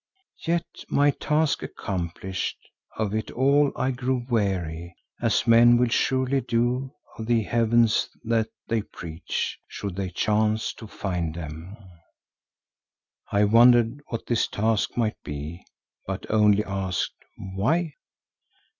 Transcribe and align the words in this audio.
Yet, 0.47 0.65
my 0.89 1.11
task 1.11 1.61
accomplished, 1.61 2.57
of 2.97 3.13
it 3.13 3.29
all 3.29 3.71
I 3.75 3.91
grew 3.91 4.25
weary, 4.27 4.95
as 5.21 5.45
men 5.45 5.77
will 5.77 5.89
surely 5.89 6.41
do 6.41 6.91
of 7.19 7.27
the 7.27 7.43
heavens 7.43 8.09
that 8.23 8.49
they 8.67 8.81
preach, 8.81 9.59
should 9.67 9.95
they 9.95 10.09
chance 10.09 10.73
to 10.81 10.87
find 10.87 11.35
them." 11.35 11.77
I 13.31 13.43
wondered 13.43 14.01
what 14.07 14.25
this 14.25 14.47
"task" 14.47 14.97
might 14.97 15.21
be, 15.23 15.63
but 16.07 16.25
only 16.31 16.65
asked, 16.65 17.13
"Why?" 17.37 17.93